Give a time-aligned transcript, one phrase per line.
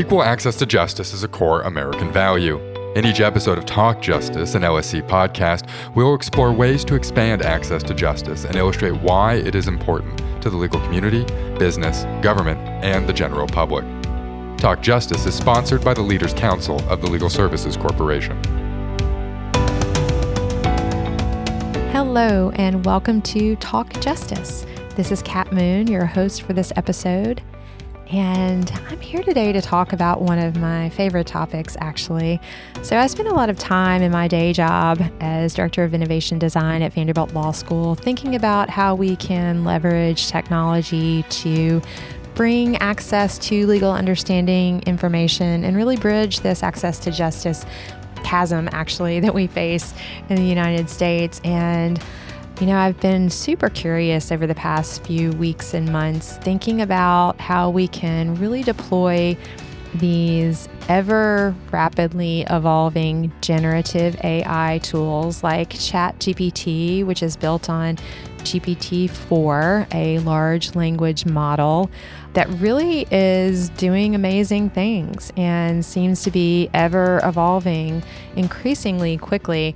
[0.00, 2.58] Equal access to justice is a core American value.
[2.96, 7.42] In each episode of Talk Justice, an LSC podcast, we will explore ways to expand
[7.42, 11.24] access to justice and illustrate why it is important to the legal community,
[11.58, 13.84] business, government, and the general public.
[14.56, 18.42] Talk Justice is sponsored by the Leaders Council of the Legal Services Corporation.
[21.92, 24.64] Hello, and welcome to Talk Justice.
[24.96, 27.42] This is Cat Moon, your host for this episode.
[28.12, 32.40] And I'm here today to talk about one of my favorite topics, actually.
[32.82, 36.36] So, I spend a lot of time in my day job as Director of Innovation
[36.36, 41.80] Design at Vanderbilt Law School thinking about how we can leverage technology to
[42.34, 47.64] bring access to legal understanding information and really bridge this access to justice
[48.24, 49.94] chasm actually that we face
[50.28, 51.40] in the United States.
[51.44, 52.02] And,
[52.60, 57.40] you know, I've been super curious over the past few weeks and months thinking about
[57.40, 59.34] how we can really deploy
[59.94, 67.96] these ever rapidly evolving generative AI tools like ChatGPT, which is built on
[68.40, 71.90] GPT 4, a large language model
[72.34, 78.02] that really is doing amazing things and seems to be ever evolving
[78.36, 79.74] increasingly quickly.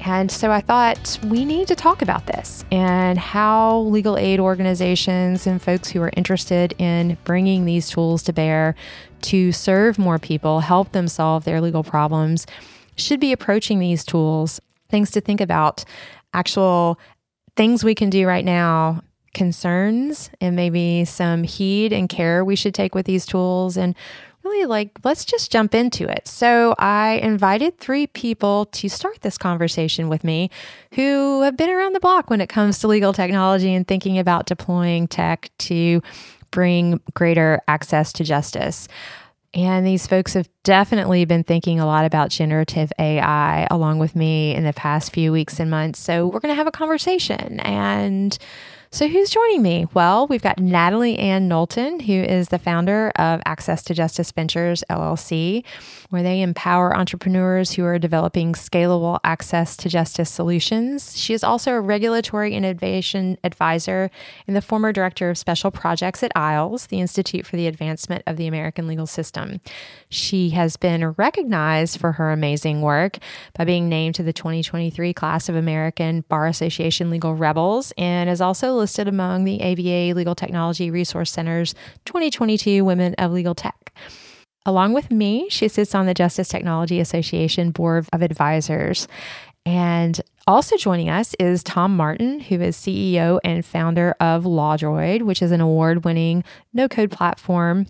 [0.00, 5.46] And so I thought we need to talk about this and how legal aid organizations
[5.46, 8.74] and folks who are interested in bringing these tools to bear
[9.22, 12.46] to serve more people, help them solve their legal problems,
[12.96, 14.60] should be approaching these tools.
[14.88, 15.84] Things to think about,
[16.32, 17.00] actual
[17.56, 19.02] things we can do right now
[19.34, 23.94] concerns and maybe some heed and care we should take with these tools and
[24.46, 26.26] really like let's just jump into it.
[26.28, 30.50] So I invited 3 people to start this conversation with me
[30.92, 34.46] who have been around the block when it comes to legal technology and thinking about
[34.46, 36.00] deploying tech to
[36.50, 38.88] bring greater access to justice.
[39.52, 44.54] And these folks have definitely been thinking a lot about generative AI along with me
[44.54, 45.98] in the past few weeks and months.
[45.98, 48.36] So we're going to have a conversation and
[48.90, 49.86] so, who's joining me?
[49.94, 54.84] Well, we've got Natalie Anne Knowlton, who is the founder of Access to Justice Ventures
[54.88, 55.64] LLC,
[56.10, 61.16] where they empower entrepreneurs who are developing scalable access to justice solutions.
[61.18, 64.10] She is also a regulatory innovation advisor
[64.46, 68.36] and the former director of special projects at IAALS, the Institute for the Advancement of
[68.36, 69.60] the American Legal System.
[70.08, 73.18] She has been recognized for her amazing work
[73.56, 78.40] by being named to the 2023 class of American Bar Association Legal Rebels and is
[78.40, 81.74] also listed among the ABA Legal Technology Resource Center's
[82.04, 83.92] 2022 Women of Legal Tech.
[84.66, 89.06] Along with me, she sits on the Justice Technology Association Board of Advisors.
[89.64, 95.40] And also joining us is Tom Martin, who is CEO and founder of LawDroid, which
[95.40, 97.86] is an award winning no code platform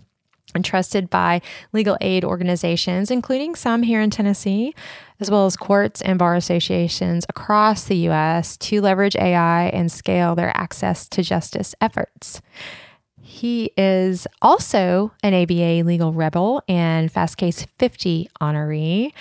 [0.55, 1.41] entrusted by
[1.73, 4.73] legal aid organizations, including some here in Tennessee,
[5.19, 10.35] as well as courts and bar associations across the U.S., to leverage AI and scale
[10.35, 12.41] their access to justice efforts.
[13.37, 19.13] He is also an ABA legal rebel and Fastcase 50 honoree.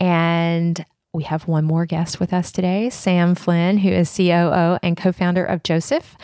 [0.00, 4.96] And we have one more guest with us today, Sam Flynn, who is COO and
[4.96, 6.16] co founder of Josef,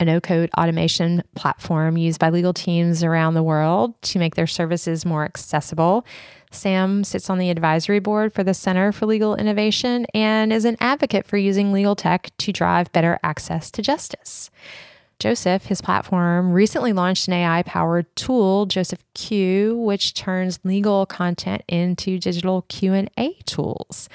[0.00, 4.46] a no code automation platform used by legal teams around the world to make their
[4.46, 6.06] services more accessible.
[6.52, 10.78] Sam sits on the advisory board for the Center for Legal Innovation and is an
[10.80, 14.50] advocate for using legal tech to drive better access to justice.
[15.18, 21.62] Josef, his platform, recently launched an AI powered tool, Josef Q, which turns legal content
[21.68, 24.08] into digital Q&A tools.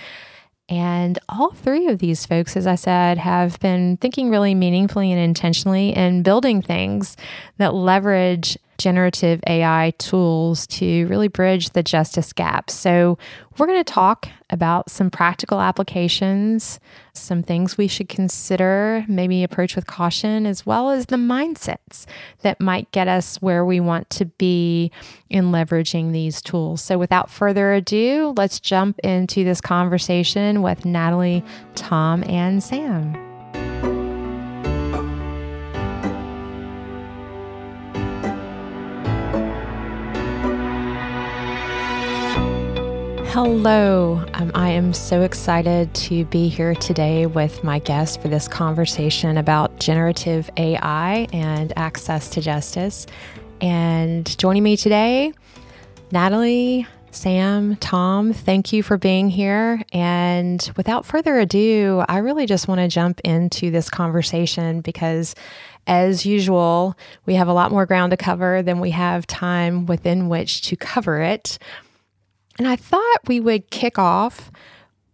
[0.70, 5.20] And all three of these folks, as I said, have been thinking really meaningfully and
[5.20, 7.18] intentionally and building things
[7.58, 12.72] that leverage generative AI tools to really bridge the justice gap.
[12.72, 13.19] So,
[13.59, 16.79] we're going to talk about some practical applications,
[17.13, 22.06] some things we should consider, maybe approach with caution, as well as the mindsets
[22.41, 24.92] that might get us where we want to be
[25.30, 26.81] in leveraging these tools.
[26.81, 31.44] So, without further ado, let's jump into this conversation with Natalie,
[31.75, 33.29] Tom, and Sam.
[43.41, 44.21] Hello.
[44.33, 49.38] Um, I am so excited to be here today with my guest for this conversation
[49.38, 53.06] about generative AI and access to justice.
[53.62, 55.31] And joining me today,
[56.12, 59.81] Natalie, Sam, Tom, thank you for being here.
[59.94, 65.33] And without further ado, I really just want to jump into this conversation because
[65.88, 66.94] as usual,
[67.25, 70.75] we have a lot more ground to cover than we have time within which to
[70.75, 71.57] cover it.
[72.59, 74.51] And I thought we would kick off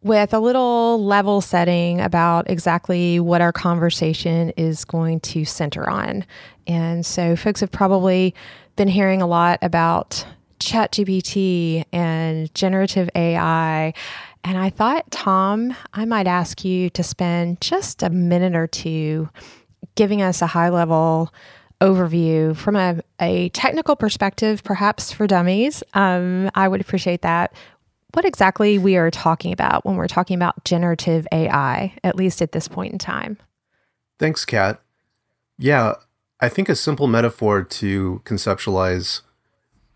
[0.02, 6.26] with a little level setting about exactly what our conversation is going to center on.
[6.66, 8.34] And so, folks have probably
[8.76, 10.26] been hearing a lot about
[10.60, 13.94] ChatGPT and generative AI.
[14.44, 19.30] And I thought, Tom, I might ask you to spend just a minute or two
[19.94, 21.32] giving us a high level
[21.82, 25.84] overview from a, a technical perspective, perhaps for dummies.
[25.94, 27.54] Um, I would appreciate that.
[28.14, 32.54] What exactly we are talking about when we're talking about generative AI, at least at
[32.54, 33.38] this point in time.
[34.20, 34.82] Thanks, Cat.
[35.58, 35.96] Yeah,
[36.40, 39.22] I think a simple metaphor to conceptualize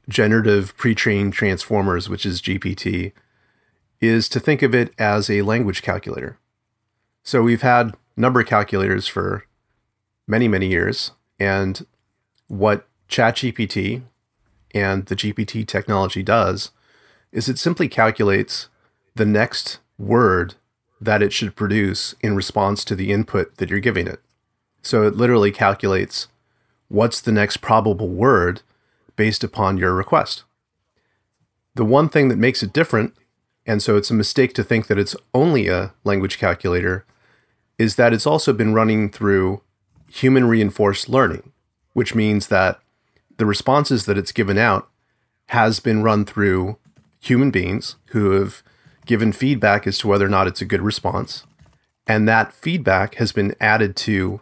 [0.09, 3.13] generative pre trained transformers, which is GPT,
[4.01, 6.37] is to think of it as a language calculator.
[7.23, 9.45] So we've had number calculators for
[10.27, 11.11] many, many years.
[11.39, 11.85] And
[12.47, 14.03] what ChatGPT
[14.71, 16.71] and the GPT technology does
[17.31, 18.69] is it simply calculates
[19.15, 20.55] the next word
[21.01, 24.19] that it should produce in response to the input that you're giving it.
[24.81, 26.27] So it literally calculates
[26.87, 28.61] what's the next probable word
[29.15, 30.43] based upon your request.
[31.75, 33.13] The one thing that makes it different,
[33.65, 37.05] and so it's a mistake to think that it's only a language calculator,
[37.77, 39.61] is that it's also been running through
[40.09, 41.51] human reinforced learning,
[41.93, 42.79] which means that
[43.37, 44.89] the responses that it's given out
[45.47, 46.77] has been run through
[47.19, 48.63] human beings who have
[49.05, 51.45] given feedback as to whether or not it's a good response.
[52.05, 54.41] And that feedback has been added to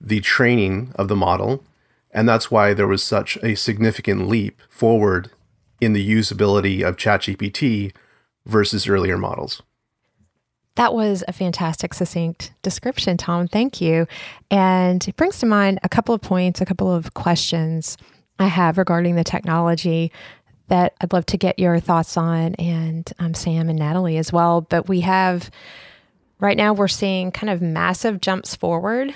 [0.00, 1.64] the training of the model.
[2.10, 5.30] And that's why there was such a significant leap forward
[5.80, 7.92] in the usability of ChatGPT
[8.46, 9.62] versus earlier models.
[10.80, 13.46] That was a fantastic, succinct description, Tom.
[13.46, 14.06] Thank you.
[14.50, 17.98] And it brings to mind a couple of points, a couple of questions
[18.38, 20.10] I have regarding the technology
[20.68, 24.62] that I'd love to get your thoughts on, and um, Sam and Natalie as well.
[24.62, 25.50] But we have,
[26.38, 29.14] right now, we're seeing kind of massive jumps forward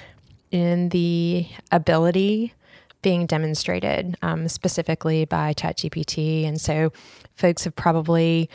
[0.50, 2.52] in the ability
[3.00, 6.46] being demonstrated um, specifically by ChatGPT.
[6.46, 6.92] And so
[7.36, 8.50] folks have probably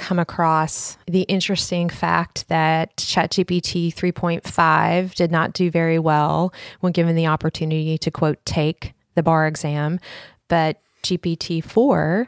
[0.00, 7.14] come across the interesting fact that ChatGPT 3.5 did not do very well when given
[7.14, 10.00] the opportunity to, quote, take the bar exam,
[10.48, 12.26] but GPT 4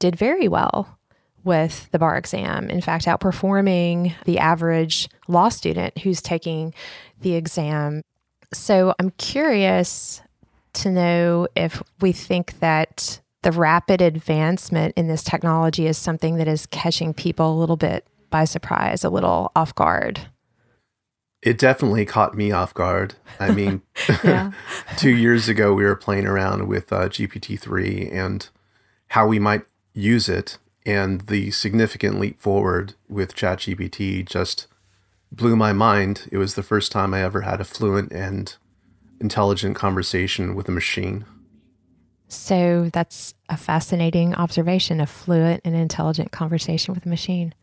[0.00, 0.98] did very well
[1.44, 2.68] with the bar exam.
[2.68, 6.74] In fact, outperforming the average law student who's taking
[7.20, 8.02] the exam.
[8.52, 10.20] So I'm curious
[10.74, 16.48] to know if we think that the rapid advancement in this technology is something that
[16.48, 20.22] is catching people a little bit by surprise, a little off guard.
[21.42, 23.14] It definitely caught me off guard.
[23.38, 23.82] I mean,
[24.96, 28.48] two years ago, we were playing around with uh, GPT 3 and
[29.10, 29.64] how we might
[29.94, 30.58] use it.
[30.84, 34.66] And the significant leap forward with ChatGPT just
[35.30, 36.28] blew my mind.
[36.32, 38.56] It was the first time I ever had a fluent and
[39.20, 41.26] intelligent conversation with a machine.
[42.28, 47.54] So that's a fascinating observation a fluent and intelligent conversation with a machine.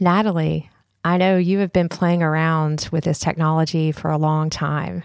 [0.00, 0.70] Natalie,
[1.04, 5.04] I know you have been playing around with this technology for a long time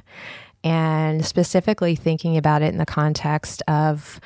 [0.63, 4.19] and specifically thinking about it in the context of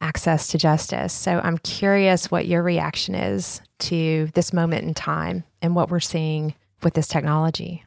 [0.00, 1.12] access to justice.
[1.12, 6.00] So I'm curious what your reaction is to this moment in time and what we're
[6.00, 7.84] seeing with this technology.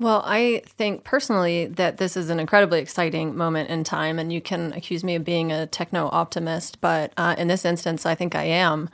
[0.00, 4.40] Well, I think personally that this is an incredibly exciting moment in time, and you
[4.40, 8.36] can accuse me of being a techno optimist, but uh, in this instance, I think
[8.36, 8.90] I am.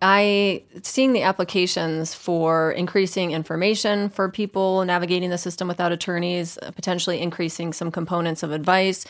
[0.00, 6.70] I seeing the applications for increasing information for people navigating the system without attorneys, uh,
[6.70, 9.04] potentially increasing some components of advice.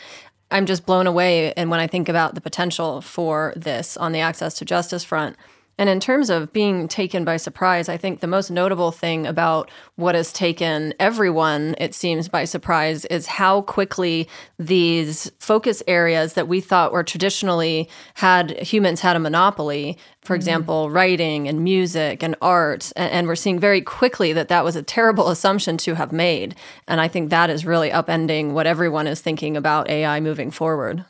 [0.49, 4.21] I'm just blown away, and when I think about the potential for this on the
[4.21, 5.35] access to justice front.
[5.77, 9.69] And in terms of being taken by surprise, I think the most notable thing about
[9.95, 16.47] what has taken everyone, it seems, by surprise is how quickly these focus areas that
[16.47, 20.39] we thought were traditionally had humans had a monopoly, for mm-hmm.
[20.39, 22.91] example, writing and music and art.
[22.95, 26.55] And, and, we're seeing very quickly that that was a terrible assumption to have made.
[26.87, 31.05] And I think that is really upending what everyone is thinking about AI moving forward.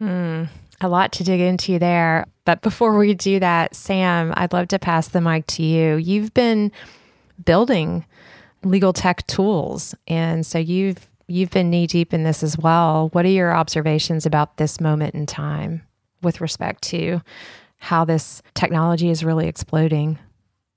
[0.00, 0.48] Mm,
[0.82, 2.26] a lot to dig into there.
[2.44, 5.96] But before we do that, Sam, I'd love to pass the mic to you.
[5.96, 6.72] You've been
[7.44, 8.04] building
[8.64, 13.08] legal tech tools, and so you've you've been knee deep in this as well.
[13.12, 15.82] What are your observations about this moment in time
[16.22, 17.22] with respect to
[17.78, 20.18] how this technology is really exploding?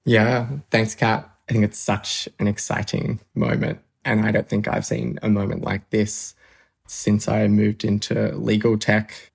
[0.06, 1.30] Yeah, thanks, Cat.
[1.50, 3.80] I think it's such an exciting moment.
[4.04, 6.36] And I don't think I've seen a moment like this
[6.88, 9.32] since I moved into legal tech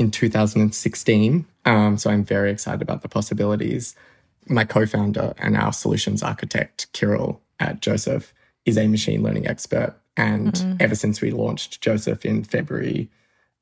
[0.00, 1.46] in 2016.
[1.66, 3.94] Um, so I'm very excited about the possibilities.
[4.48, 8.32] My co founder and our solutions architect, Kirill at Josef,
[8.64, 9.94] is a machine learning expert.
[10.16, 10.76] And mm-hmm.
[10.80, 13.10] ever since we launched Josef in February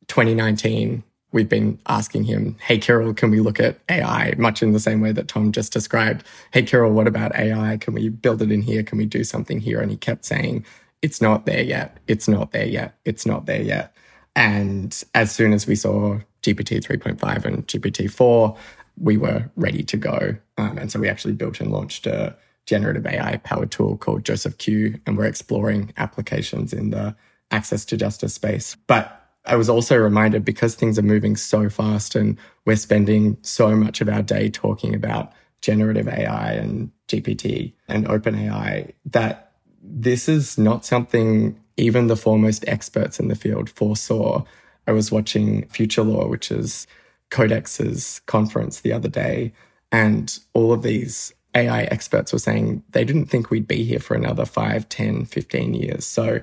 [0.06, 1.02] 2019,
[1.32, 4.34] we've been asking him, Hey, Kirill, can we look at AI?
[4.38, 6.24] Much in the same way that Tom just described.
[6.52, 7.78] Hey, Kirill, what about AI?
[7.78, 8.84] Can we build it in here?
[8.84, 9.80] Can we do something here?
[9.80, 10.64] And he kept saying,
[11.02, 11.96] It's not there yet.
[12.06, 12.94] It's not there yet.
[13.04, 13.92] It's not there yet.
[14.38, 18.56] And as soon as we saw GPT 3.5 and GPT 4,
[18.96, 20.36] we were ready to go.
[20.56, 24.56] Um, and so we actually built and launched a generative AI powered tool called Josef
[24.58, 27.16] Q, and we're exploring applications in the
[27.50, 28.76] access to justice space.
[28.86, 33.74] But I was also reminded because things are moving so fast and we're spending so
[33.74, 40.58] much of our day talking about generative AI and GPT and OpenAI that this is
[40.58, 44.44] not something even the foremost experts in the field foresaw.
[44.86, 46.86] I was watching Future Law, which is
[47.30, 49.52] Codex's conference the other day,
[49.92, 54.14] and all of these AI experts were saying they didn't think we'd be here for
[54.14, 56.04] another 5, 10, 15 years.
[56.04, 56.40] So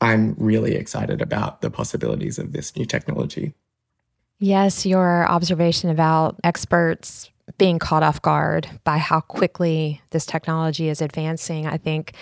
[0.00, 3.54] I'm really excited about the possibilities of this new technology.
[4.38, 11.00] Yes, your observation about experts being caught off guard by how quickly this technology is
[11.00, 12.12] advancing, I think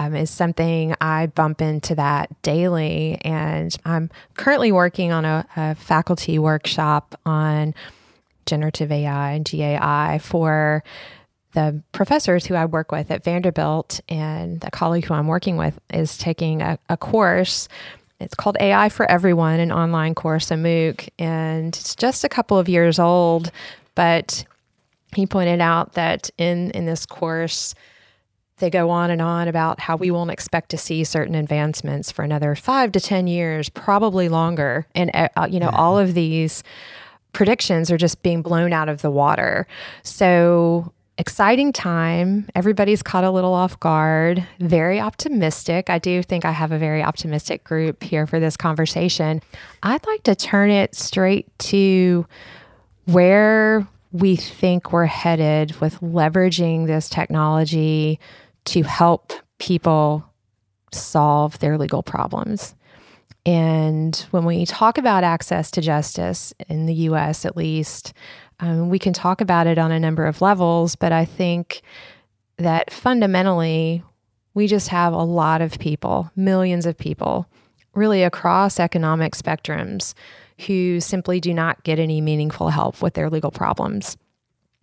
[0.00, 3.18] um, is something I bump into that daily.
[3.20, 7.74] And I'm currently working on a, a faculty workshop on
[8.46, 10.82] generative AI and GAI for
[11.52, 15.78] the professors who I work with at Vanderbilt and the colleague who I'm working with
[15.92, 17.68] is taking a, a course.
[18.20, 22.56] It's called AI for Everyone, an online course, a MOOC, and it's just a couple
[22.56, 23.50] of years old.
[23.94, 24.46] But
[25.14, 27.74] he pointed out that in in this course,
[28.60, 32.22] they go on and on about how we won't expect to see certain advancements for
[32.22, 34.86] another five to ten years, probably longer.
[34.94, 36.62] And uh, you know, all of these
[37.32, 39.66] predictions are just being blown out of the water.
[40.02, 42.48] So exciting time.
[42.54, 45.90] Everybody's caught a little off guard, very optimistic.
[45.90, 49.42] I do think I have a very optimistic group here for this conversation.
[49.82, 52.26] I'd like to turn it straight to
[53.04, 58.18] where we think we're headed with leveraging this technology
[58.70, 60.24] to help people
[60.92, 62.76] solve their legal problems.
[63.44, 68.12] And when we talk about access to justice in the US, at least,
[68.60, 71.82] um, we can talk about it on a number of levels, but I think
[72.58, 74.04] that fundamentally,
[74.54, 77.46] we just have a lot of people, millions of people,
[77.94, 80.14] really across economic spectrums,
[80.66, 84.16] who simply do not get any meaningful help with their legal problems.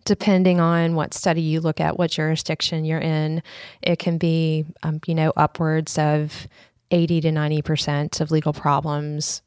[0.08, 3.42] Depending on what study you look at, what jurisdiction you're in,
[3.82, 6.48] it can be, um, you know, upwards of
[6.90, 9.42] 80 to 90% of legal problems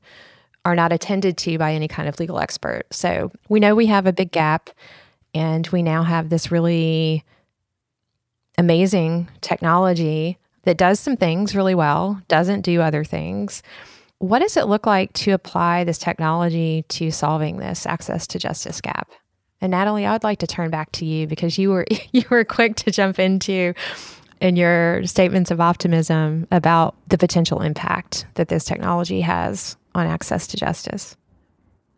[0.63, 2.83] are not attended to by any kind of legal expert.
[2.91, 4.69] So we know we have a big gap,
[5.33, 7.25] and we now have this really
[8.59, 13.63] amazing technology that does some things really well, doesn't do other things.
[14.19, 18.79] What does it look like to apply this technology to solving this access to justice
[18.79, 19.09] gap?
[19.61, 22.43] And Natalie, I would like to turn back to you because you were you were
[22.43, 23.73] quick to jump into
[24.41, 30.47] in your statements of optimism about the potential impact that this technology has on access
[30.47, 31.15] to justice?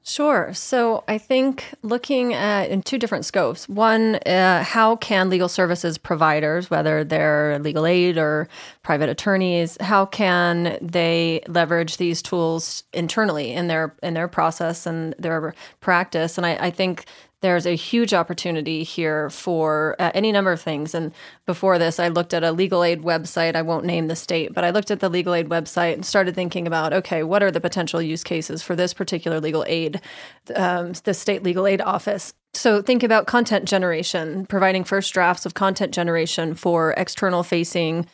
[0.06, 0.54] Sure.
[0.54, 3.70] So I think looking at in two different scopes.
[3.70, 8.50] One, uh, how can legal services providers, whether they're legal aid or
[8.82, 15.16] private attorneys, how can they leverage these tools internally in their in their process and
[15.20, 16.38] their practice?
[16.38, 17.06] And I, I think
[17.44, 20.96] there's a huge opportunity here for uh, any number of things.
[20.96, 21.12] And
[21.46, 23.58] before this, I looked at a legal aid website.
[23.58, 26.36] I won't name the state, but I looked at the legal aid website and started
[26.36, 30.00] thinking about okay, what are the potential use cases for this particular legal aid,
[30.56, 32.34] um, the state legal aid office?
[32.54, 38.08] So think about content generation, providing first drafts of content generation for external facing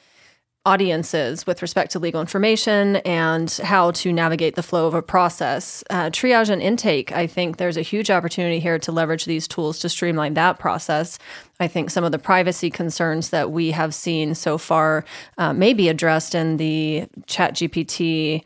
[0.69, 5.83] audiences with respect to legal information and how to navigate the flow of a process.
[5.89, 9.79] Uh, triage and intake, I think there's a huge opportunity here to leverage these tools
[9.79, 11.17] to streamline that process.
[11.59, 15.05] I think some of the privacy concerns that we have seen so far
[15.39, 18.43] uh, may be addressed in the ChatGPT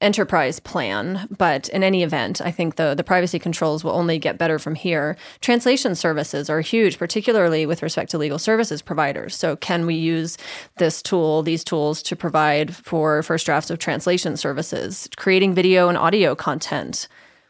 [0.00, 4.38] enterprise plan but in any event i think the the privacy controls will only get
[4.38, 5.16] better from here.
[5.40, 9.36] Translation services are huge particularly with respect to legal services providers.
[9.36, 10.36] So can we use
[10.76, 15.96] this tool these tools to provide for first drafts of translation services creating video and
[15.96, 17.08] audio content?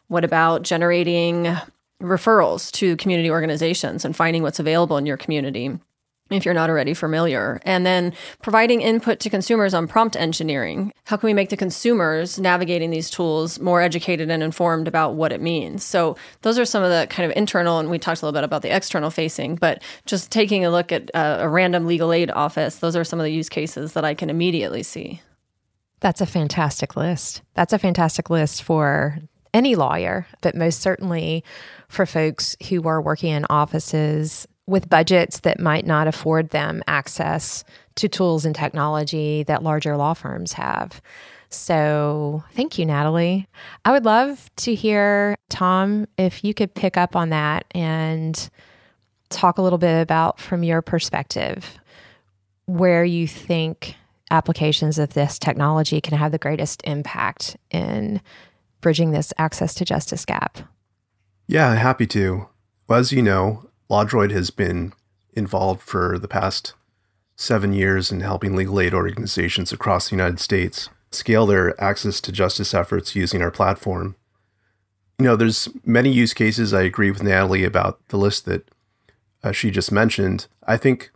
[0.08, 1.56] What about generating
[2.02, 5.78] referrals to community organizations and finding what's available in your community
[6.30, 7.60] if you're not already familiar.
[7.64, 10.92] And then providing input to consumers on prompt engineering.
[11.04, 15.32] How can we make the consumers navigating these tools more educated and informed about what
[15.32, 15.84] it means?
[15.84, 18.44] So, those are some of the kind of internal, and we talked a little bit
[18.44, 22.30] about the external facing, but just taking a look at uh, a random legal aid
[22.30, 25.20] office, those are some of the use cases that I can immediately see.
[26.00, 27.42] That's a fantastic list.
[27.54, 29.18] That's a fantastic list for
[29.52, 31.42] any lawyer, but most certainly
[31.88, 37.64] for folks who are working in offices with budgets that might not afford them access
[37.96, 41.00] to tools and technology that larger law firms have.
[41.48, 43.48] So, thank you, Natalie.
[43.86, 48.50] I would love to hear, Tom, if you could pick up on that and
[49.30, 51.78] talk a little bit about, from your perspective,
[52.66, 53.94] where you think
[54.30, 58.20] applications of this technology can have the greatest impact in
[58.82, 60.58] bridging this access to justice gap.
[61.46, 62.46] Yeah, happy to.
[62.86, 64.92] Well, as you know, LawDroid has been
[65.32, 66.74] involved for the past
[67.36, 72.32] seven years in helping legal aid organizations across the United States scale their access to
[72.32, 74.16] justice efforts using our platform.
[75.18, 76.74] You know, there's many use cases.
[76.74, 78.68] I agree with Natalie about the list that
[79.42, 80.46] uh, she just mentioned.
[80.66, 81.10] I think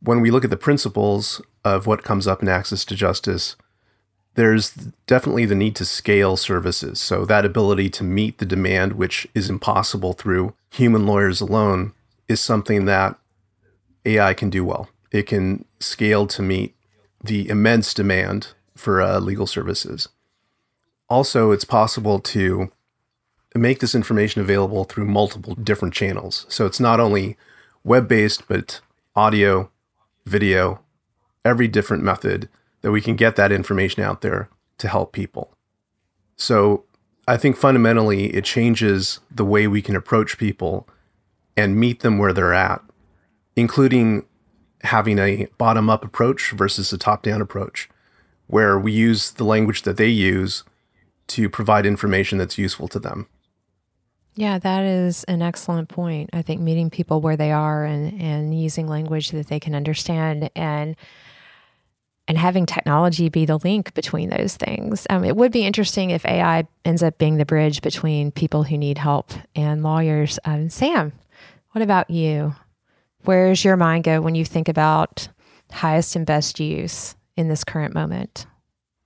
[0.00, 3.56] when we look at the principles of what comes up in access to justice,
[4.34, 4.70] there's
[5.06, 7.00] definitely the need to scale services.
[7.00, 11.92] So, that ability to meet the demand, which is impossible through human lawyers alone,
[12.28, 13.18] is something that
[14.04, 14.88] AI can do well.
[15.10, 16.76] It can scale to meet
[17.22, 20.08] the immense demand for uh, legal services.
[21.08, 22.70] Also, it's possible to
[23.54, 26.46] make this information available through multiple different channels.
[26.48, 27.36] So, it's not only
[27.82, 28.80] web based, but
[29.16, 29.70] audio,
[30.24, 30.80] video,
[31.44, 32.48] every different method
[32.82, 35.54] that we can get that information out there to help people.
[36.36, 36.84] So
[37.28, 40.88] I think fundamentally it changes the way we can approach people
[41.56, 42.82] and meet them where they're at,
[43.56, 44.24] including
[44.82, 47.88] having a bottom up approach versus a top down approach,
[48.46, 50.64] where we use the language that they use
[51.28, 53.28] to provide information that's useful to them.
[54.34, 56.30] Yeah, that is an excellent point.
[56.32, 60.50] I think meeting people where they are and, and using language that they can understand
[60.56, 60.96] and
[62.30, 65.04] and having technology be the link between those things.
[65.10, 68.78] Um, it would be interesting if AI ends up being the bridge between people who
[68.78, 70.38] need help and lawyers.
[70.44, 71.12] Um, Sam,
[71.72, 72.54] what about you?
[73.24, 75.26] Where's your mind go when you think about
[75.72, 78.46] highest and best use in this current moment?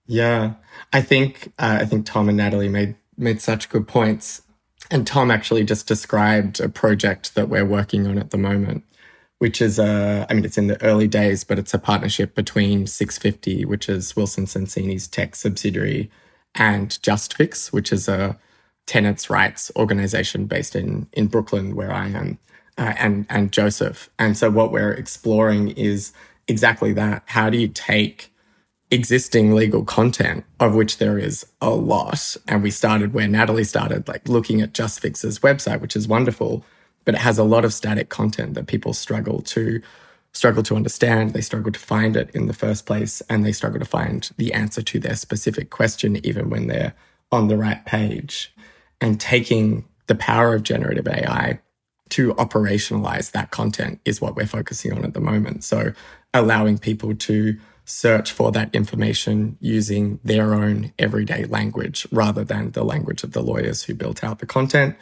[0.07, 0.53] Yeah,
[0.93, 4.43] I think uh, I think Tom and Natalie made made such good points,
[4.91, 8.85] and Tom actually just described a project that we're working on at the moment
[9.45, 12.87] which is a, I mean, it's in the early days, but it's a partnership between
[12.87, 16.11] 650, which is Wilson Sonsini's tech subsidiary,
[16.55, 18.39] and JustFix, which is a
[18.87, 22.39] tenants' rights organization based in, in Brooklyn, where I am,
[22.79, 24.09] uh, and, and Josef.
[24.19, 26.15] And so what we're exploring is
[26.49, 27.23] exactly that.
[27.27, 28.33] How do you take
[28.91, 34.09] existing legal content, of which there is a lot, and we started where Natalie started,
[34.09, 36.65] like looking at JustFix's website, which is wonderful
[37.05, 39.81] but it has a lot of static content that people struggle to
[40.33, 41.33] struggle to understand.
[41.33, 44.53] They struggle to find it in the first place and they struggle to find the
[44.53, 46.95] answer to their specific question even when they're
[47.31, 48.53] on the right page.
[49.01, 51.61] And taking the power of generative ai
[52.11, 55.65] to operationalize that content is what we're focusing on at the moment.
[55.65, 55.93] So
[56.33, 62.85] allowing people to search for that information using their own everyday language rather than the
[62.85, 64.97] language of the lawyers who built out the content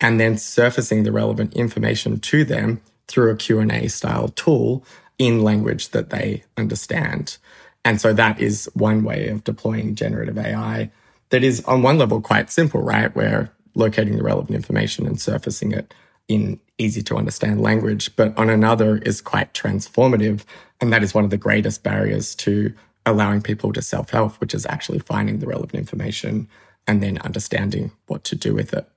[0.00, 4.84] and then surfacing the relevant information to them through a Q&A style tool
[5.18, 7.38] in language that they understand.
[7.84, 10.90] And so that is one way of deploying generative AI
[11.30, 13.14] that is on one level quite simple, right?
[13.14, 15.94] Where locating the relevant information and surfacing it
[16.28, 20.44] in easy to understand language, but on another is quite transformative.
[20.80, 22.72] And that is one of the greatest barriers to
[23.06, 26.48] allowing people to self help, which is actually finding the relevant information
[26.86, 28.88] and then understanding what to do with it.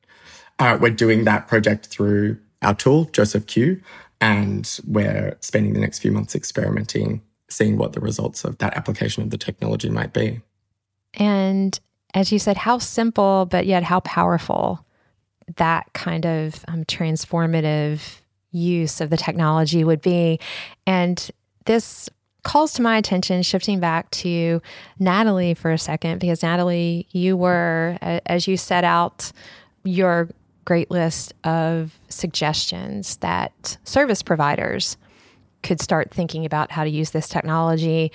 [0.62, 3.82] Uh, we're doing that project through our tool, Josef Q,
[4.21, 7.19] and we're spending the next few months experimenting,
[7.50, 10.39] seeing what the results of that application of the technology might be.
[11.15, 11.80] And
[12.13, 14.86] as you said, how simple, but yet how powerful
[15.56, 18.21] that kind of um, transformative
[18.52, 20.39] use of the technology would be.
[20.86, 21.28] And
[21.65, 22.08] this
[22.43, 24.62] calls to my attention, shifting back to
[25.00, 27.97] Natalie for a second, because Natalie, you were,
[28.28, 29.32] as you set out
[29.84, 30.30] your
[30.65, 34.97] great list of suggestions that service providers
[35.63, 38.12] could start thinking about how to use this technology.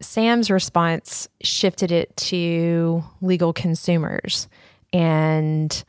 [0.00, 4.48] Sam's response shifted it to legal consumers
[4.92, 5.82] and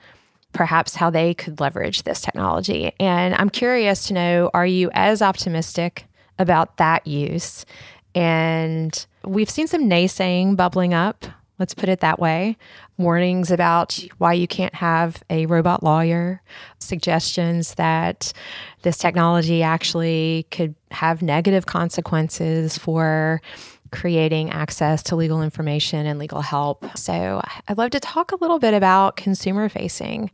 [0.53, 2.91] perhaps how they could leverage this technology.
[2.99, 6.05] And I'm curious to know are you as optimistic
[6.39, 7.65] about that use.
[8.13, 11.25] And we've seen some naysaying bubbling up,
[11.61, 12.57] let's put it that way.
[12.97, 16.41] Warnings about why you can't have a robot lawyer,
[16.79, 18.33] suggestions that
[18.81, 23.43] this technology actually could have negative consequences for
[23.91, 26.83] creating access to legal information and legal help.
[26.97, 30.31] So, I'd love to talk a little bit about consumer facing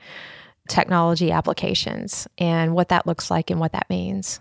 [0.69, 4.39] technology applications and what that looks like and what that means.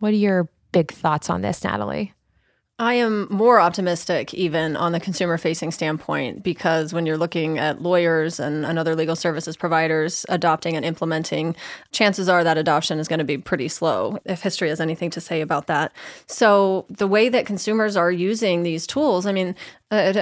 [0.00, 2.12] What are your big thoughts on this, Natalie?
[2.80, 7.82] I am more optimistic even on the consumer facing standpoint because when you're looking at
[7.82, 11.56] lawyers and, and other legal services providers adopting and implementing,
[11.90, 15.20] chances are that adoption is going to be pretty slow if history has anything to
[15.20, 15.92] say about that.
[16.26, 19.56] So, the way that consumers are using these tools, I mean,
[19.90, 20.12] uh,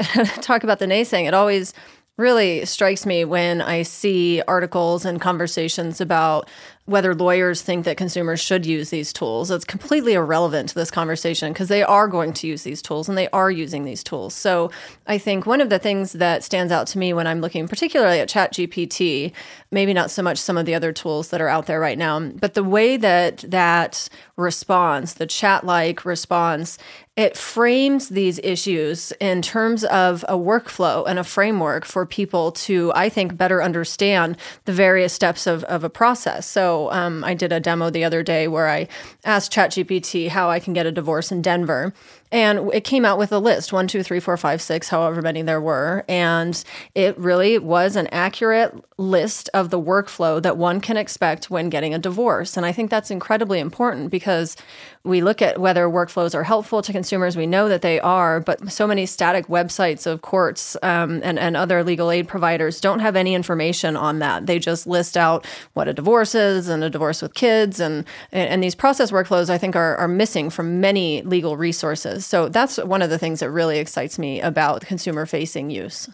[0.41, 1.75] talk about the naysaying, it always
[2.17, 6.49] really strikes me when I see articles and conversations about
[6.87, 9.51] whether lawyers think that consumers should use these tools.
[9.51, 13.19] It's completely irrelevant to this conversation because they are going to use these tools and
[13.19, 14.35] they are using these tools.
[14.35, 14.71] So
[15.07, 18.21] I think one of the things that stands out to me when I'm looking particularly
[18.21, 19.33] at ChatGPT,
[19.73, 22.21] maybe not so much some of the other tools that are out there right now,
[22.21, 26.79] but the way that that response, the chat like response,
[27.17, 32.93] it frames these issues in terms of a workflow and a framework for people to,
[32.95, 36.47] I think, better understand the various steps of, of a process.
[36.47, 38.89] So um, I did a demo the other day where I
[39.25, 41.93] asked ChatGPT how I can get a divorce in Denver.
[42.33, 45.43] And it came out with a list one, two, three, four, five, six, however many
[45.43, 46.05] there were.
[46.09, 46.63] And
[46.95, 51.95] it really was an accurate list of the workflow that one can expect when getting
[51.95, 52.57] a divorce.
[52.57, 54.57] And I think that's incredibly important because
[55.05, 57.37] we look at whether workflows are helpful to consumers.
[57.37, 61.57] We know that they are, but so many static websites of courts um, and, and
[61.57, 64.47] other legal aid providers don't have any information on that.
[64.47, 67.79] They just list out what a divorce is and a divorce with kids.
[67.79, 72.16] And, and these process workflows, I think, are, are missing from many legal resources.
[72.17, 76.09] Uh, so that's one of the things that really excites me about consumer facing use.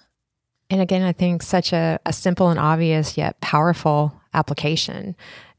[0.70, 5.14] And again, I think such a, a simple and obvious yet powerful application.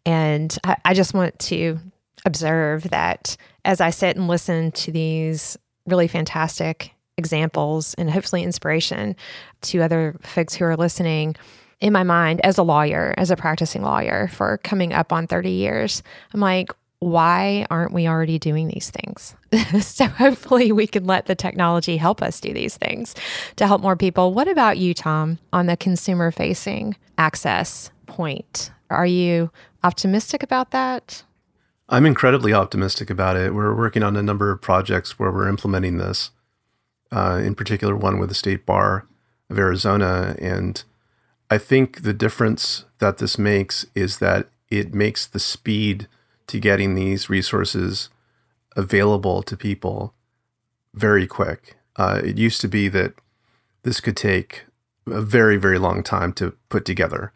[0.06, 1.80] And I, I just want to
[2.26, 9.16] observe that as I sit and listen to these really fantastic examples and hopefully inspiration
[9.62, 11.36] to other folks who are listening,
[11.80, 15.52] in my mind, as a lawyer, as a practicing lawyer for coming up on 30
[15.52, 16.02] years,
[16.34, 16.72] I'm like,
[17.04, 19.36] why aren't we already doing these things?
[19.82, 23.16] so hopefully we can let the technology help us do these things
[23.58, 24.34] to help more people.
[24.34, 28.72] What about you, Tom, on the consumer facing access point?
[28.90, 29.52] Are you
[29.84, 31.24] optimistic about that?
[31.90, 33.54] I'm incredibly optimistic about it.
[33.54, 36.32] We're working on a number of projects where we're implementing this,
[37.12, 39.06] uh, in particular, one with the State Bar
[39.50, 40.36] of Arizona.
[40.40, 40.84] And
[41.50, 46.08] I think the difference that this makes is that it makes the speed
[46.48, 48.10] to getting these resources
[48.76, 50.14] available to people
[50.94, 51.78] very quick.
[51.96, 53.14] Uh, it used to be that
[53.84, 54.66] this could take
[55.08, 57.32] a very, very long time to put together.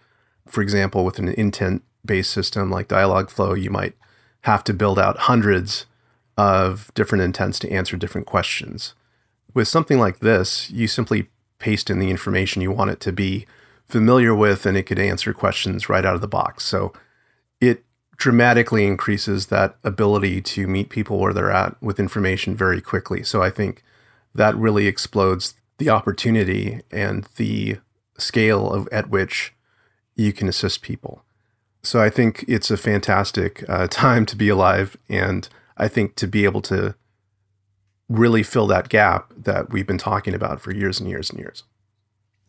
[0.48, 3.96] For example, with an intent based system like Dialogflow, you might
[4.42, 5.86] have to build out hundreds
[6.38, 8.94] of different intents to answer different questions.
[9.54, 13.46] With something like this, you simply paste in the information you want it to be
[13.86, 16.64] familiar with, and it could answer questions right out of the box.
[16.66, 16.94] So
[17.60, 17.84] it
[18.18, 23.24] dramatically increases that ability to meet people where they're at with information very quickly.
[23.24, 23.84] So I think
[24.34, 27.78] that really explodes the opportunity and the
[28.18, 29.54] scale of at which
[30.16, 31.24] you can assist people.
[31.84, 34.98] So I think it's a fantastic uh, time to be alive.
[35.08, 36.96] And I think to be able to
[38.10, 41.64] really fill that gap that we've been talking about for years and years and years.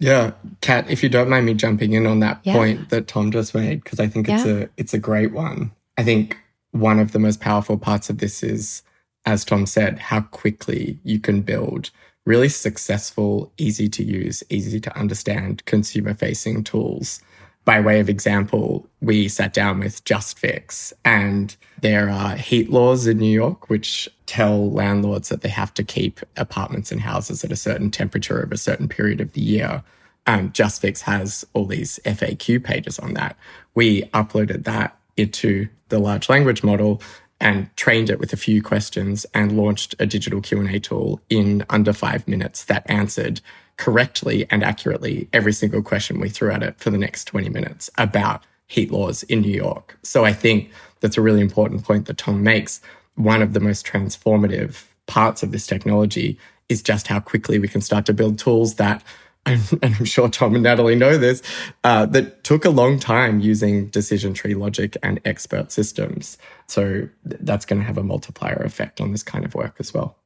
[0.00, 2.52] Yeah, Cat, if you don't mind me jumping in on that yeah.
[2.52, 4.52] point that Tom just made, because I think it's yeah.
[4.52, 5.72] a it's a great one.
[5.96, 6.38] I think
[6.70, 8.82] one of the most powerful parts of this is,
[9.26, 11.90] as Tom said, how quickly you can build
[12.26, 17.20] really successful, easy to use, easy to understand consumer facing tools
[17.68, 23.18] by way of example, we sat down with JustFix, and there are heat laws in
[23.18, 27.56] New York which tell landlords that they have to keep apartments and houses at a
[27.56, 29.82] certain temperature over a certain period of the year.
[30.26, 33.36] And JustFix has all these FAQ pages on that.
[33.74, 37.02] We uploaded that into the large language model
[37.38, 41.92] and trained it with a few questions and launched a digital Q&A tool in under
[41.92, 43.42] 5 minutes that answered
[43.78, 47.88] correctly and accurately every single question we threw at it for the next 20 minutes
[47.96, 49.98] about heat laws in New York.
[50.02, 52.80] So I think that's a really important point that Tom makes.
[53.14, 56.38] One of the most transformative parts of this technology
[56.68, 59.02] is just how quickly we can start to build tools that
[59.46, 61.42] and I'm sure Tom and Natalie know this,
[61.82, 66.36] uh, that took a long time using decision tree logic and expert systems.
[66.66, 70.18] So that's going to have a multiplier effect on this kind of work as well.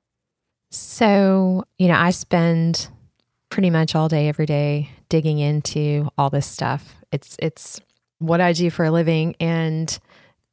[0.71, 2.89] So, you know, I spend
[3.53, 6.95] pretty much all day every day digging into all this stuff.
[7.13, 7.83] It's it's
[8.19, 9.99] what I do for a living and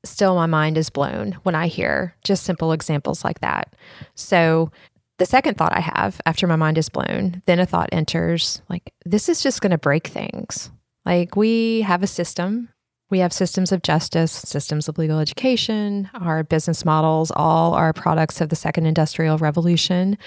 [0.04, 3.74] still my mind is blown when I hear just simple examples like that.
[4.16, 4.72] So,
[5.18, 8.94] the second thought I have after my mind is blown, then a thought enters like,
[9.06, 10.70] this is just going to break things.
[11.06, 12.68] Like, we have a system,
[13.10, 18.40] we have systems of justice, systems of legal education, our business models, all are products
[18.42, 20.18] of the second industrial revolution,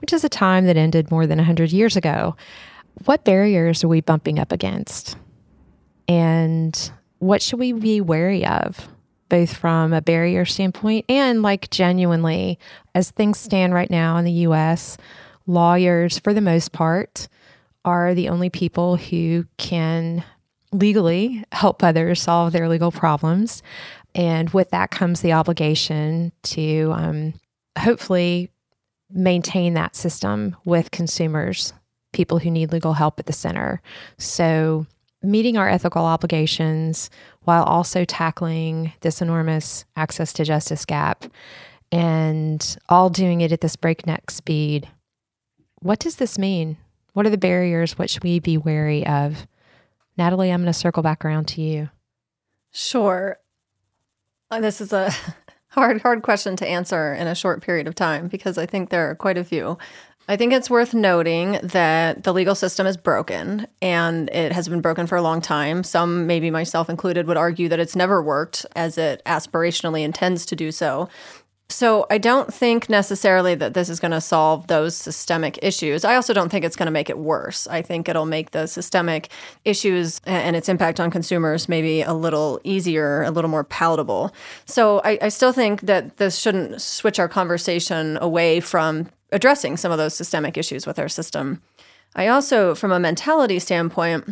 [0.00, 2.36] which is a time that ended more than 100 years ago.
[3.04, 5.16] What barriers are we bumping up against?
[6.08, 8.88] And what should we be wary of?
[9.28, 12.58] both from a barrier standpoint and like genuinely,
[12.94, 14.96] as things stand right now in the US,
[15.46, 17.28] lawyers, for the most part,
[17.84, 20.24] are the only people who can
[20.72, 23.62] legally help others solve their legal problems.
[24.14, 27.34] And with that comes the obligation to um,
[27.78, 28.50] hopefully
[29.10, 31.72] maintain that system with consumers,
[32.12, 33.80] people who need legal help at the center.
[34.18, 34.86] So,
[35.22, 37.10] meeting our ethical obligations
[37.42, 41.24] while also tackling this enormous access to justice gap
[41.90, 44.88] and all doing it at this breakneck speed.
[45.80, 46.76] What does this mean?
[47.12, 47.98] What are the barriers?
[47.98, 49.46] What should we be wary of?
[50.18, 51.90] Natalie, I'm going to circle back around to you.
[52.72, 53.38] Sure.
[54.50, 55.12] Uh, this is a
[55.76, 59.10] hard, hard question to answer in a short period of time because I think there
[59.10, 59.78] are quite a few.
[60.28, 64.80] I think it's worth noting that the legal system is broken and it has been
[64.80, 65.84] broken for a long time.
[65.84, 70.56] Some, maybe myself included, would argue that it's never worked as it aspirationally intends to
[70.56, 71.08] do so.
[71.68, 76.04] So I don't think necessarily that this is going to solve those systemic issues.
[76.04, 77.66] I also don't think it's going to make it worse.
[77.66, 79.30] I think it'll make the systemic
[79.64, 84.32] issues and its impact on consumers maybe a little easier, a little more palatable.
[84.64, 89.90] So I, I still think that this shouldn't switch our conversation away from addressing some
[89.90, 91.60] of those systemic issues with our system.
[92.14, 94.24] I also, from a mentality standpoint,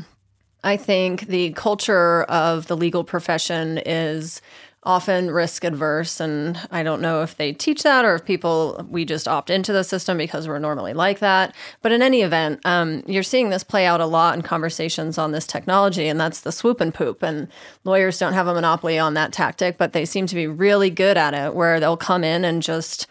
[0.62, 4.40] I think the culture of the legal profession is
[4.84, 6.20] often risk adverse.
[6.20, 9.72] And I don't know if they teach that or if people, we just opt into
[9.72, 11.54] the system because we're normally like that.
[11.82, 15.32] But in any event, um, you're seeing this play out a lot in conversations on
[15.32, 17.22] this technology, and that's the swoop and poop.
[17.22, 17.48] And
[17.84, 21.16] lawyers don't have a monopoly on that tactic, but they seem to be really good
[21.16, 23.06] at it, where they'll come in and just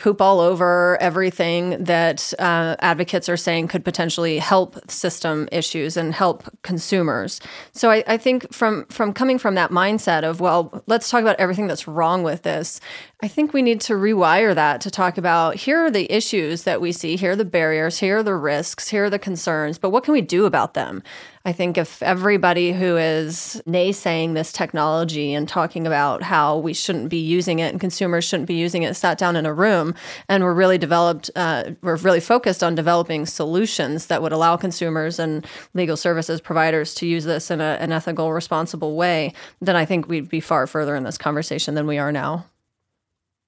[0.00, 6.14] poop all over everything that uh, advocates are saying could potentially help system issues and
[6.14, 7.38] help consumers.
[7.72, 11.36] So I, I, think from from coming from that mindset of well, let's talk about
[11.38, 12.80] everything that's wrong with this.
[13.22, 16.80] I think we need to rewire that to talk about here are the issues that
[16.80, 19.90] we see, here are the barriers, here are the risks, here are the concerns, but
[19.90, 21.02] what can we do about them?
[21.46, 27.08] I think if everybody who is naysaying this technology and talking about how we shouldn't
[27.08, 29.94] be using it and consumers shouldn't be using it sat down in a room
[30.28, 35.18] and we're really developed, uh, we're really focused on developing solutions that would allow consumers
[35.18, 39.86] and legal services providers to use this in a, an ethical, responsible way, then I
[39.86, 42.44] think we'd be far further in this conversation than we are now.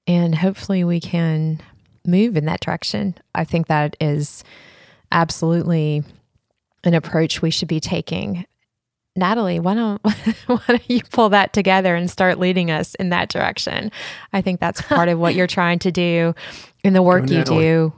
[0.07, 1.61] And hopefully we can
[2.07, 3.16] move in that direction.
[3.35, 4.44] I think that is
[5.12, 6.05] absolutely
[6.85, 8.47] an approach we should be taking.
[9.14, 10.01] Natalie, why don't
[10.47, 13.92] why don't you pull that together and start leading us in that direction?
[14.33, 16.35] I think that's part of what you're trying to do
[16.83, 17.92] in the work Go, you do.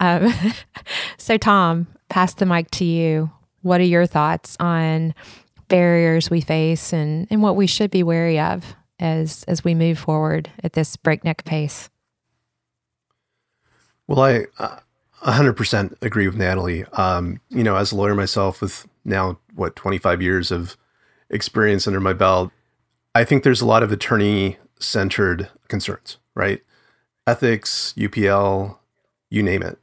[0.00, 0.32] Um,
[1.18, 3.30] so, Tom, pass the mic to you.
[3.62, 5.14] What are your thoughts on
[5.68, 9.98] barriers we face and, and what we should be wary of as as we move
[9.98, 11.88] forward at this breakneck pace?
[14.06, 14.46] Well, I
[15.24, 16.84] 100% agree with Natalie.
[16.92, 20.76] Um, you know, as a lawyer myself with now, what, 25 years of
[21.30, 22.52] experience under my belt,
[23.14, 26.62] I think there's a lot of attorney centered concerns, right?
[27.26, 28.76] Ethics, UPL,
[29.30, 29.78] you name it.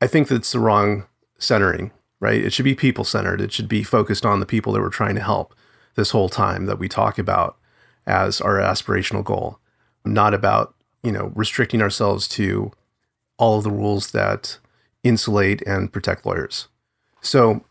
[0.00, 1.06] I think that's the wrong
[1.38, 2.42] centering, right?
[2.42, 3.40] It should be people centered.
[3.40, 5.54] It should be focused on the people that we're trying to help
[5.96, 7.56] this whole time that we talk about
[8.06, 9.58] as our aspirational goal,
[10.04, 12.70] not about, you know, restricting ourselves to
[13.38, 14.58] all of the rules that
[15.02, 16.68] insulate and protect lawyers.
[17.20, 17.64] So,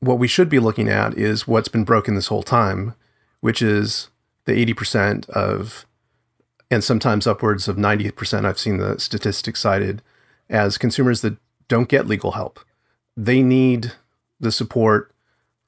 [0.00, 2.94] what we should be looking at is what's been broken this whole time,
[3.40, 4.10] which is
[4.44, 5.86] the 80% of,
[6.70, 10.02] and sometimes upwards of 90%, I've seen the statistics cited
[10.48, 12.60] as consumers that don't get legal help.
[13.16, 13.92] They need
[14.38, 15.12] the support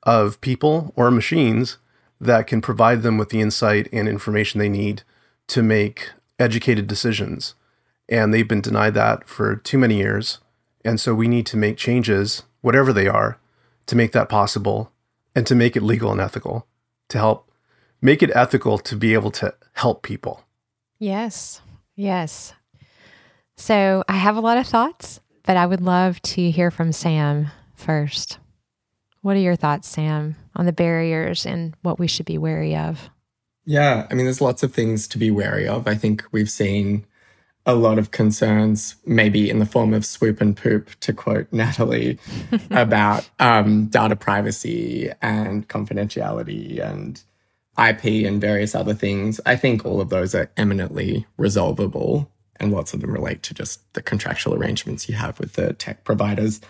[0.04, 1.78] of people or machines
[2.20, 5.02] that can provide them with the insight and information they need
[5.48, 7.54] to make educated decisions.
[8.08, 10.38] And they've been denied that for too many years.
[10.84, 13.38] And so we need to make changes whatever they are,
[13.86, 14.92] to make that possible
[15.34, 16.66] and to make it legal and ethical,
[17.08, 17.50] to help
[18.00, 20.44] make it ethical to be able to help people.
[20.98, 21.60] Yes.
[21.96, 22.54] Yes.
[23.56, 27.48] So I have a lot of thoughts, but I would love to hear from Sam
[27.74, 28.38] first.
[29.22, 33.10] What are your thoughts, Sam, on the barriers and what we should be wary of?
[33.66, 35.86] Yeah, I mean, there's lots of things to be wary of.
[35.86, 37.04] I think we've seen
[37.66, 42.18] a lot of concerns, maybe in the form of swoop and poop, to quote Natalie,
[42.70, 47.22] about um, data privacy and confidentiality and
[47.78, 49.40] IP and various other things.
[49.46, 53.92] I think all of those are eminently resolvable, and lots of them relate to just
[53.94, 56.60] the contractual arrangements you have with the tech providers.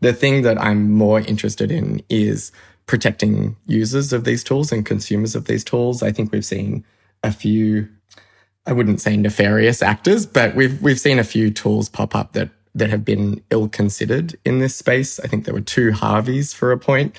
[0.00, 2.52] The thing that I'm more interested in is
[2.86, 6.02] protecting users of these tools and consumers of these tools.
[6.02, 6.84] I think we've seen
[7.22, 7.88] a few,
[8.66, 12.50] I wouldn't say nefarious actors, but we've we've seen a few tools pop up that
[12.74, 15.18] that have been ill considered in this space.
[15.20, 17.10] I think there were two Harveys for a.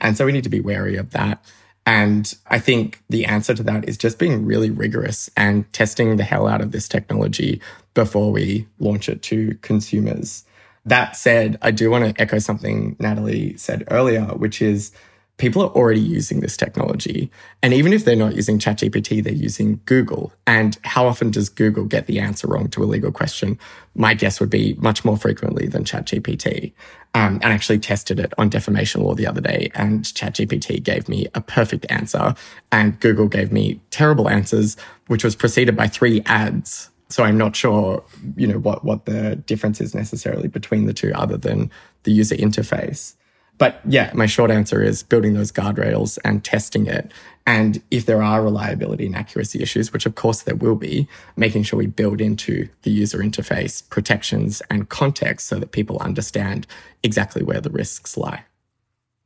[0.00, 1.44] And so we need to be wary of that.
[1.86, 6.24] And I think the answer to that is just being really rigorous and testing the
[6.24, 7.60] hell out of this technology
[7.94, 10.44] before we launch it to consumers.
[10.86, 14.92] That said, I do want to echo something Natalie said earlier, which is
[15.40, 17.30] people are already using this technology.
[17.62, 20.32] And even if they're not using ChatGPT, they're using Google.
[20.46, 23.58] And how often does Google get the answer wrong to a legal question?
[23.94, 26.72] My guess would be much more frequently than ChatGPT.
[27.14, 31.26] Um, and actually tested it on defamation law the other day, and ChatGPT gave me
[31.34, 32.36] a perfect answer,
[32.70, 34.76] and Google gave me terrible answers,
[35.08, 36.88] which was preceded by three ads.
[37.08, 38.04] So I'm not sure,
[38.36, 41.68] you know, what what the difference is necessarily between the two, other than
[42.04, 43.16] the user interface.
[43.60, 47.12] But yeah, my short answer is building those guardrails and testing it.
[47.46, 51.64] And if there are reliability and accuracy issues, which of course there will be, making
[51.64, 56.66] sure we build into the user interface protections and context so that people understand
[57.02, 58.44] exactly where the risks lie.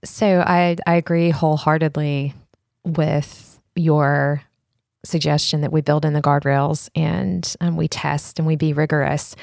[0.02, 2.34] So I, I agree wholeheartedly
[2.84, 4.42] with your
[5.04, 9.36] suggestion that we build in the guardrails and um, we test and we be rigorous.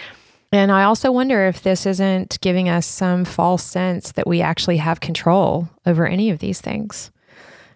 [0.52, 4.78] And I also wonder if this isn't giving us some false sense that we actually
[4.78, 7.12] have control over any of these things.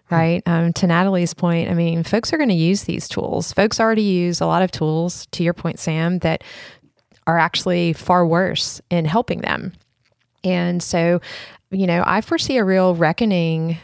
[0.08, 0.14] Hmm.
[0.14, 0.42] Right.
[0.46, 3.52] Um, to Natalie's point, I mean, folks are going to use these tools.
[3.52, 6.44] Folks already use a lot of tools, to your point, Sam, that
[7.26, 9.72] are actually far worse in helping them.
[10.44, 11.20] And so,
[11.70, 13.78] you know, I foresee a real reckoning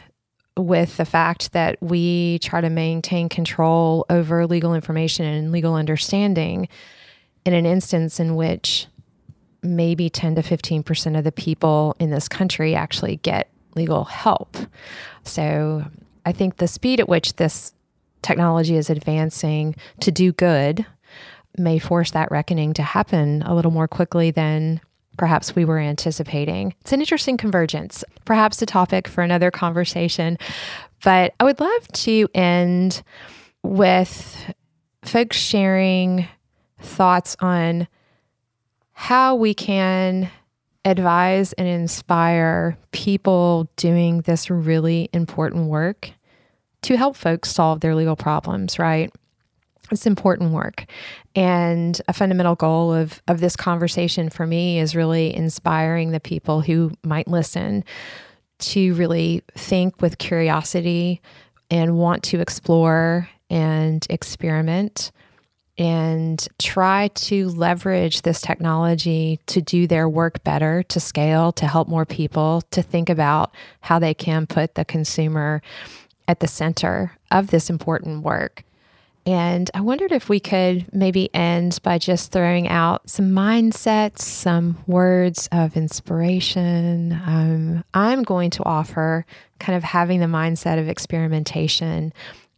[0.55, 6.69] with the fact that we try to maintain control over legal information and legal understanding
[7.45, 8.87] in an instance in which
[9.61, 14.57] maybe 10 to 15% of the people in this country actually get legal help.
[15.23, 15.85] So
[16.25, 17.73] I think the speed at which this
[18.21, 20.85] technology is advancing to do good
[21.57, 24.81] may force that reckoning to happen a little more quickly than
[25.17, 26.73] perhaps we were anticipating.
[26.81, 30.37] It's an interesting convergence, perhaps a topic for another conversation.
[31.03, 33.03] But I would love to end
[33.61, 34.53] with
[35.03, 36.27] folks sharing
[36.83, 37.87] thoughts on
[38.93, 40.29] how we can
[40.85, 46.11] advise and inspire people doing this really important work
[46.81, 49.11] to help folks solve their legal problems, right?
[49.91, 50.85] It's important work.
[51.35, 56.61] And a fundamental goal of, of this conversation for me is really inspiring the people
[56.61, 57.83] who might listen
[58.59, 61.21] to really think with curiosity
[61.69, 65.11] and want to explore and experiment
[65.77, 71.87] and try to leverage this technology to do their work better, to scale, to help
[71.87, 75.61] more people, to think about how they can put the consumer
[76.27, 78.63] at the center of this important work.
[79.25, 84.77] And I wondered if we could maybe end by just throwing out some mindsets, some
[84.85, 87.13] words of inspiration.
[87.25, 89.25] Um, I'm going to offer
[89.59, 92.11] kind of having the mindset of experimentation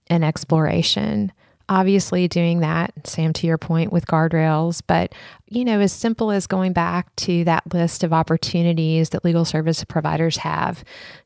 [0.08, 1.32] and exploration
[1.70, 5.14] obviously doing that, Sam, to your point with guardrails, but
[5.48, 9.84] you know, as simple as going back to that list of opportunities that legal service
[9.84, 10.84] providers have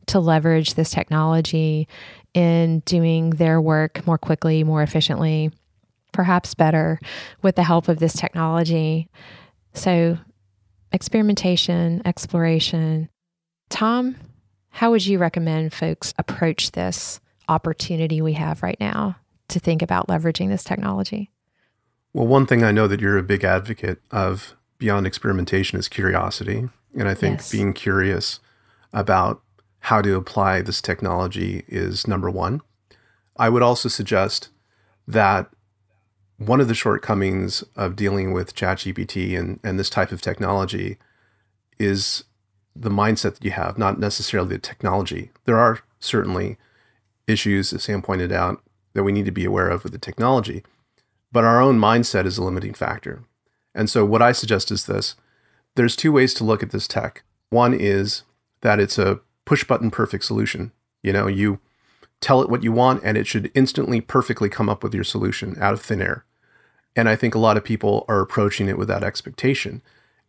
[0.07, 1.87] to leverage this technology
[2.33, 5.51] in doing their work more quickly, more efficiently,
[6.11, 6.99] perhaps better
[7.41, 9.09] with the help of this technology.
[9.73, 10.17] So,
[10.91, 13.09] experimentation, exploration.
[13.69, 14.15] Tom,
[14.69, 19.17] how would you recommend folks approach this opportunity we have right now?
[19.49, 21.31] To think about leveraging this technology?
[22.13, 26.69] Well, one thing I know that you're a big advocate of beyond experimentation is curiosity.
[26.97, 27.51] And I think yes.
[27.51, 28.39] being curious
[28.91, 29.43] about
[29.81, 32.61] how to apply this technology is number one.
[33.37, 34.49] I would also suggest
[35.07, 35.49] that
[36.37, 40.97] one of the shortcomings of dealing with ChatGPT and, and this type of technology
[41.77, 42.23] is
[42.75, 45.31] the mindset that you have, not necessarily the technology.
[45.45, 46.57] There are certainly
[47.27, 48.63] issues, as Sam pointed out,
[48.93, 50.63] that we need to be aware of with the technology,
[51.31, 53.23] but our own mindset is a limiting factor.
[53.75, 55.15] And so, what I suggest is this
[55.75, 57.23] there's two ways to look at this tech.
[57.49, 58.23] One is
[58.61, 60.71] that it's a push button perfect solution.
[61.01, 61.59] You know, you
[62.21, 65.55] tell it what you want and it should instantly perfectly come up with your solution
[65.59, 66.25] out of thin air.
[66.95, 69.81] And I think a lot of people are approaching it with that expectation.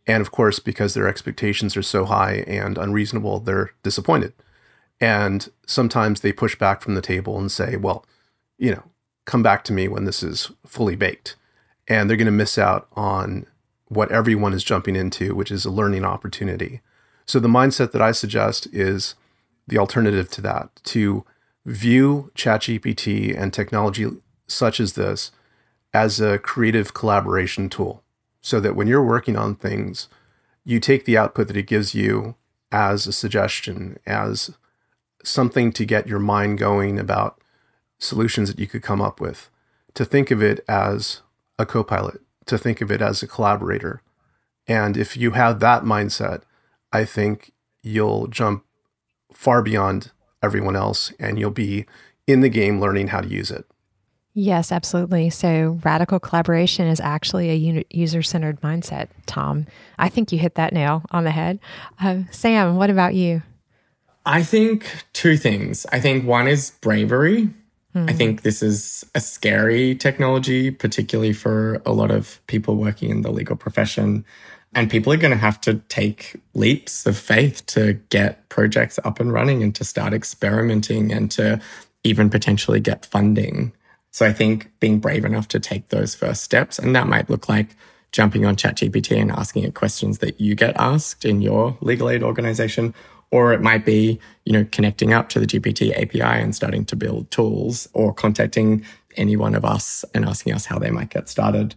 [0.07, 4.33] And of course, because their expectations are so high and unreasonable, they're disappointed.
[4.99, 8.05] And sometimes they push back from the table and say, well,
[8.61, 8.83] you know,
[9.25, 11.35] come back to me when this is fully baked.
[11.87, 13.47] And they're going to miss out on
[13.87, 16.79] what everyone is jumping into, which is a learning opportunity.
[17.25, 19.15] So the mindset that I suggest is
[19.67, 21.25] the alternative to that to
[21.65, 24.07] view ChatGPT and technology
[24.47, 25.31] such as this
[25.93, 28.03] as a creative collaboration tool
[28.41, 30.07] so that when you're working on things,
[30.63, 32.35] you take the output that it gives you
[32.71, 34.51] as a suggestion, as
[35.23, 37.40] something to get your mind going about
[38.01, 39.49] solutions that you could come up with,
[39.93, 41.21] to think of it as
[41.57, 44.01] a co pilot, to think of it as a collaborator.
[44.67, 46.43] And if you have that mindset,
[46.91, 47.51] I think
[47.83, 48.65] you'll jump
[49.33, 50.11] far beyond
[50.43, 51.85] everyone else and you'll be
[52.27, 53.65] in the game learning how to use it.
[54.33, 55.29] Yes, absolutely.
[55.29, 59.65] So, radical collaboration is actually a user centered mindset, Tom.
[59.99, 61.59] I think you hit that nail on the head.
[61.99, 63.41] Uh, Sam, what about you?
[64.25, 65.85] I think two things.
[65.91, 67.49] I think one is bravery.
[67.95, 68.09] Mm-hmm.
[68.09, 73.21] I think this is a scary technology, particularly for a lot of people working in
[73.21, 74.25] the legal profession.
[74.73, 79.19] And people are going to have to take leaps of faith to get projects up
[79.19, 81.59] and running and to start experimenting and to
[82.03, 83.73] even potentially get funding.
[84.11, 87.49] So I think being brave enough to take those first steps, and that might look
[87.49, 87.75] like
[88.11, 92.23] jumping on ChatGPT and asking it questions that you get asked in your legal aid
[92.23, 92.93] organization,
[93.31, 96.95] or it might be, you know, connecting up to the GPT API and starting to
[96.95, 98.85] build tools or contacting
[99.17, 101.75] any one of us and asking us how they might get started.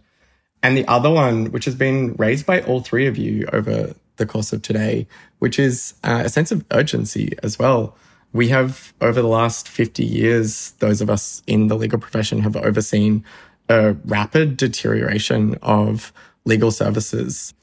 [0.61, 4.25] And the other one, which has been raised by all three of you over the
[4.25, 5.07] course of today,
[5.39, 7.95] which is uh, a sense of urgency as well.
[8.33, 12.55] We have, over the last 50 years, those of us in the legal profession have
[12.55, 13.23] overseen
[13.69, 16.11] a rapid deterioration of
[16.43, 17.53] legal services.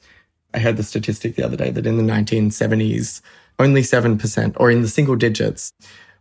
[0.53, 3.21] I heard the statistic the other day that in the 1970s,
[3.59, 5.71] only 7%, or in the single digits,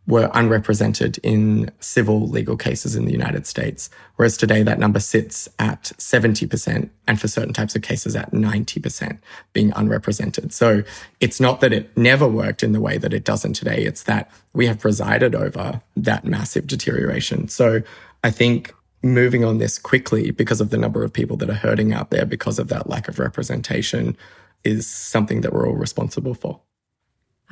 [0.07, 5.49] were unrepresented in civil legal cases in the United States, whereas today that number sits
[5.61, 9.19] at 70%, and for certain types of cases at 90%
[9.53, 10.53] being unrepresented.
[10.53, 10.83] So
[11.21, 14.31] it's not that it never worked in the way that it doesn't today, it's that
[14.55, 17.47] we have presided over that massive deterioration.
[17.49, 17.83] So
[18.25, 18.75] I think
[19.05, 22.25] moving on this quickly because of the number of people that are hurting out there
[22.25, 24.17] because of that lack of representation
[24.65, 26.61] is something that we're all responsible for.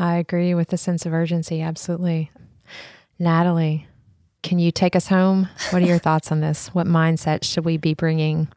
[0.00, 1.60] I agree with the sense of urgency.
[1.60, 2.30] Absolutely.
[3.18, 3.86] Natalie,
[4.42, 5.46] can you take us home?
[5.70, 6.68] What are your thoughts on this?
[6.68, 8.48] What mindset should we be bringing?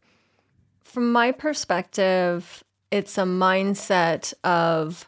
[0.82, 5.06] From my perspective, it's a mindset of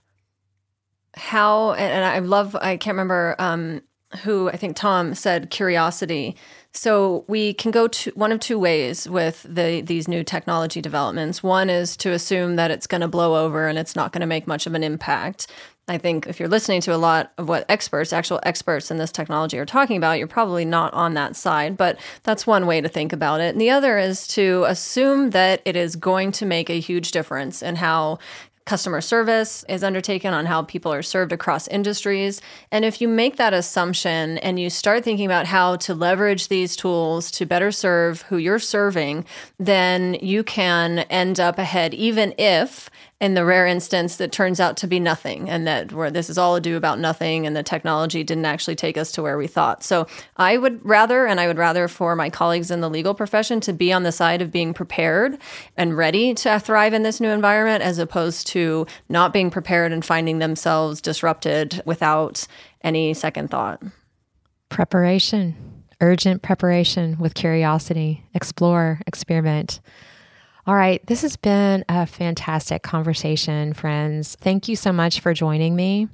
[1.14, 3.80] how, and I love, I can't remember um,
[4.22, 6.36] who, I think Tom said curiosity.
[6.72, 11.42] So we can go to one of two ways with the these new technology developments.
[11.42, 14.26] One is to assume that it's going to blow over and it's not going to
[14.26, 15.46] make much of an impact.
[15.88, 19.12] I think if you're listening to a lot of what experts, actual experts in this
[19.12, 21.76] technology, are talking about, you're probably not on that side.
[21.76, 23.52] But that's one way to think about it.
[23.54, 27.62] And the other is to assume that it is going to make a huge difference
[27.62, 28.18] in how
[28.64, 32.42] customer service is undertaken, on how people are served across industries.
[32.72, 36.74] And if you make that assumption and you start thinking about how to leverage these
[36.74, 39.24] tools to better serve who you're serving,
[39.60, 44.76] then you can end up ahead, even if in the rare instance that turns out
[44.76, 48.22] to be nothing and that where this is all ado about nothing and the technology
[48.22, 49.82] didn't actually take us to where we thought.
[49.82, 50.06] So
[50.36, 53.72] I would rather, and I would rather for my colleagues in the legal profession to
[53.72, 55.38] be on the side of being prepared
[55.78, 60.04] and ready to thrive in this new environment as opposed to not being prepared and
[60.04, 62.46] finding themselves disrupted without
[62.82, 63.82] any second thought.
[64.68, 65.56] Preparation,
[66.02, 69.80] urgent preparation with curiosity, explore, experiment.
[70.66, 71.04] All right.
[71.06, 74.36] This has been a fantastic conversation, friends.
[74.40, 76.08] Thank you so much for joining me.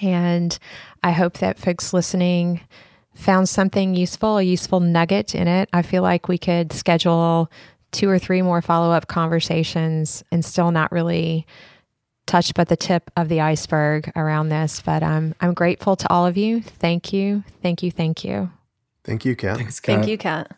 [0.00, 0.58] And
[1.02, 2.60] I hope that folks listening
[3.14, 5.68] found something useful, a useful nugget in it.
[5.72, 7.50] I feel like we could schedule
[7.92, 11.46] two or three more follow up conversations and still not really
[12.26, 14.82] touch but the tip of the iceberg around this.
[14.82, 16.62] But um, I'm grateful to all of you.
[16.62, 17.44] Thank you.
[17.62, 17.90] Thank you.
[17.90, 18.50] Thank you.
[19.04, 19.56] Thank you, Cat.
[19.56, 19.96] Thanks, Cat.
[19.96, 20.52] Thank you, Cat.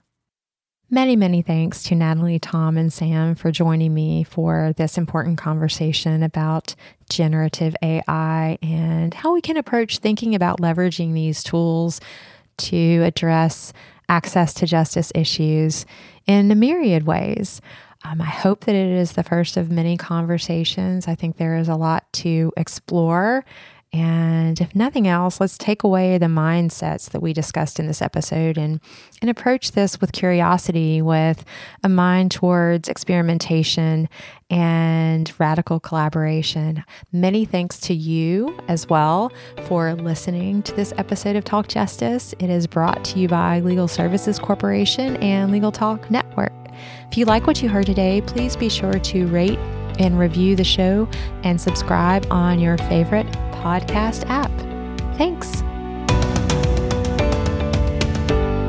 [0.93, 6.25] Many, many thanks to Natalie, Tom, and Sam for joining me for this important conversation
[6.25, 6.75] about
[7.09, 12.01] generative AI and how we can approach thinking about leveraging these tools
[12.57, 13.73] to address
[14.09, 15.87] access to justice issues
[16.27, 17.61] in a myriad ways.
[18.03, 21.07] Um, I hope that it is the first of many conversations.
[21.07, 23.45] I think there is a lot to explore
[23.93, 28.57] and if nothing else, let's take away the mindsets that we discussed in this episode
[28.57, 28.81] and,
[29.21, 31.45] and approach this with curiosity, with
[31.83, 34.09] a mind towards experimentation
[34.49, 36.85] and radical collaboration.
[37.13, 39.33] Many thanks to you as well
[39.65, 42.33] for listening to this episode of Talk Justice.
[42.39, 46.53] It is brought to you by Legal Services Corporation and Legal Talk Network.
[47.11, 49.59] If you like what you heard today, please be sure to rate
[49.99, 51.09] and review the show
[51.43, 53.27] and subscribe on your favorite
[53.61, 54.51] podcast app.
[55.17, 55.63] Thanks.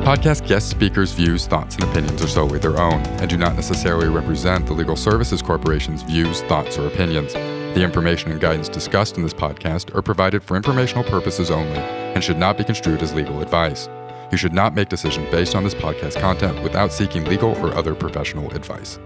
[0.04, 4.08] Podcast guest speakers' views, thoughts, and opinions are solely their own and do not necessarily
[4.08, 7.34] represent the Legal Services Corporation's views, thoughts, or opinions.
[7.34, 12.22] The information and guidance discussed in this podcast are provided for informational purposes only and
[12.22, 13.88] should not be construed as legal advice.
[14.32, 17.94] You should not make decisions based on this podcast content without seeking legal or other
[17.94, 18.98] professional advice.